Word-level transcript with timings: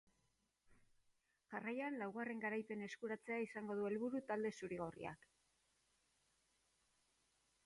Jarraian 1.51 1.99
laugarren 2.03 2.41
garaipena 2.45 2.89
eskuratzea 2.93 3.39
izango 3.45 3.77
du 3.81 3.87
helburu 3.91 4.25
talde 4.33 4.55
zuri-gorriak. 4.61 5.31